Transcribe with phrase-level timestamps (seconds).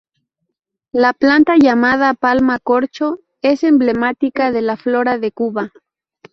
[0.93, 5.71] La planta, llamada palma corcho, es emblemática de la flora de Cuba.